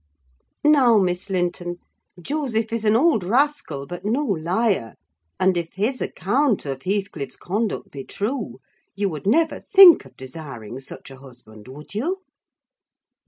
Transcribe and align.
Now, 0.63 0.97
Miss 0.97 1.29
Linton, 1.29 1.75
Joseph 2.19 2.73
is 2.73 2.85
an 2.85 2.95
old 2.95 3.23
rascal, 3.23 3.85
but 3.85 4.03
no 4.03 4.23
liar; 4.23 4.95
and, 5.39 5.55
if 5.55 5.73
his 5.73 6.01
account 6.01 6.65
of 6.65 6.81
Heathcliff's 6.81 7.37
conduct 7.37 7.91
be 7.91 8.03
true, 8.03 8.61
you 8.95 9.09
would 9.09 9.27
never 9.27 9.59
think 9.59 10.05
of 10.05 10.17
desiring 10.17 10.79
such 10.79 11.11
a 11.11 11.17
husband, 11.19 11.67
would 11.67 11.93
you?" 11.93 12.23